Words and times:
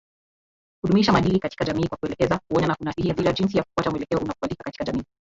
Kudumisha 0.81 1.11
maadili 1.11 1.39
katika 1.39 1.65
jamii 1.65 1.87
kwa 1.87 1.97
kuelekeza, 1.97 2.39
kuonya 2.47 2.67
na 2.67 2.75
kunasihi 2.75 3.07
hadhira 3.07 3.33
jinsi 3.33 3.57
ya 3.57 3.63
kufuata 3.63 3.91
mwelekeo 3.91 4.19
unaokubalika 4.19 4.63
katika 4.63 4.83
jamii. 4.85 5.03